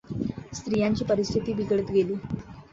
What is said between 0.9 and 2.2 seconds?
परिस्थिती बिघडत गेली.